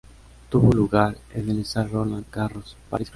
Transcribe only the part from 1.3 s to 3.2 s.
en el Stade Roland Garros, París, Francia.